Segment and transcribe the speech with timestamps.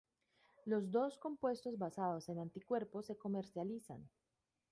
[0.65, 4.09] Los dos compuestos basados en anticuerpos se comercializan.